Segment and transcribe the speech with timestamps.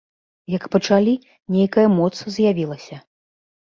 [0.53, 1.13] Як пачалі,
[1.59, 2.95] нейкая моц з'явілася.